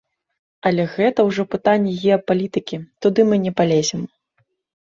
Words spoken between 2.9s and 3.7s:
туды мы не